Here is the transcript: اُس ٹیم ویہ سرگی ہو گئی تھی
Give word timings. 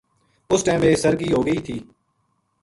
اُس 0.51 0.61
ٹیم 0.65 0.79
ویہ 0.81 1.01
سرگی 1.03 1.29
ہو 1.33 1.39
گئی 1.47 1.59
تھی 1.65 1.77